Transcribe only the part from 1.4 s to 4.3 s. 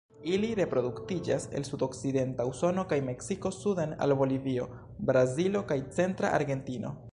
el sudokcidenta Usono kaj Meksiko suden al